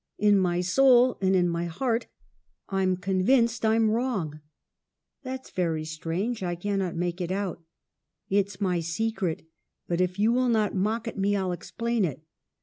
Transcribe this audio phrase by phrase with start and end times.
[0.17, 2.07] In my soul and in my heart
[2.73, 4.39] I'm convinced I'm wrong.'
[5.23, 6.41] "'That's very strange.
[6.41, 7.63] I cannot make it out.'
[8.27, 9.45] "'It's my secret.
[9.87, 12.23] But if you will not mock at me, I'll explain it.